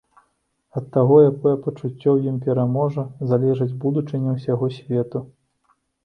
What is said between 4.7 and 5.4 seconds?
свету.